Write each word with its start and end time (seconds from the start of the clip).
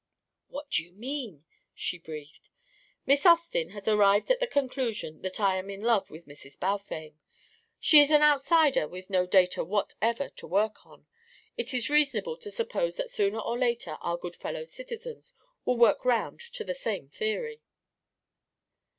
"What 0.47 0.71
do 0.71 0.83
you 0.83 0.93
mean?" 0.93 1.45
she 1.75 1.99
breathed. 1.99 2.49
"Miss 3.05 3.23
Austin 3.23 3.69
has 3.69 3.87
arrived 3.87 4.31
at 4.31 4.39
the 4.39 4.47
conclusion 4.47 5.21
that 5.21 5.39
I 5.39 5.57
am 5.57 5.69
in 5.69 5.81
love 5.81 6.09
with 6.09 6.25
Mrs. 6.25 6.59
Balfame. 6.59 7.13
She 7.79 8.01
is 8.01 8.09
an 8.09 8.23
outsider 8.23 8.87
with 8.87 9.11
no 9.11 9.27
data 9.27 9.63
whatever 9.63 10.29
to 10.29 10.47
work 10.47 10.87
on; 10.87 11.05
it 11.55 11.71
is 11.71 11.91
reasonable 11.91 12.37
to 12.37 12.49
suppose 12.49 12.97
that 12.97 13.11
sooner 13.11 13.39
or 13.39 13.59
later 13.59 13.99
our 14.01 14.17
good 14.17 14.35
fellow 14.35 14.65
citizens 14.65 15.35
will 15.65 15.77
work 15.77 16.03
round 16.03 16.39
to 16.53 16.63
the 16.63 16.73
same 16.73 17.07
theory." 17.07 17.61